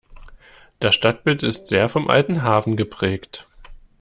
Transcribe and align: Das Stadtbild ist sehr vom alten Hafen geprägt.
Das 0.79 0.95
Stadtbild 0.95 1.43
ist 1.43 1.67
sehr 1.67 1.87
vom 1.87 2.07
alten 2.09 2.41
Hafen 2.41 2.75
geprägt. 2.75 3.47